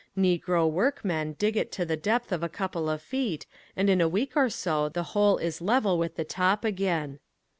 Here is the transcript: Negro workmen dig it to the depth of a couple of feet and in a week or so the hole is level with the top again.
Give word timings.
Negro 0.17 0.67
workmen 0.67 1.33
dig 1.37 1.55
it 1.55 1.71
to 1.73 1.85
the 1.85 1.95
depth 1.95 2.31
of 2.31 2.41
a 2.41 2.49
couple 2.49 2.89
of 2.89 3.03
feet 3.03 3.45
and 3.75 3.87
in 3.87 4.01
a 4.01 4.09
week 4.09 4.35
or 4.35 4.49
so 4.49 4.89
the 4.89 5.03
hole 5.13 5.37
is 5.37 5.61
level 5.61 5.99
with 5.99 6.15
the 6.15 6.25
top 6.25 6.65
again. 6.65 7.19